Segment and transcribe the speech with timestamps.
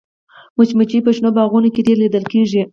[0.57, 2.61] مچمچۍ په شنو باغونو کې ډېره لیدل کېږي